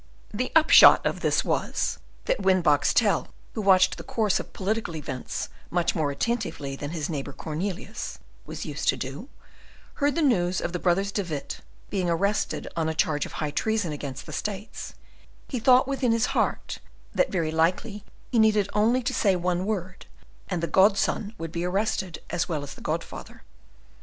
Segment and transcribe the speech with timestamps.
[0.33, 4.95] The upshot of all this was that when Boxtel, who watched the course of political
[4.95, 9.29] events much more attentively than his neighbour Cornelius was used to do,
[10.01, 11.59] heard the news of the brothers De Witt
[11.91, 14.95] being arrested on a charge of high treason against the States,
[15.47, 16.79] he thought within his heart
[17.13, 20.07] that very likely he needed only to say one word,
[20.49, 23.43] and the godson would be arrested as well as the godfather.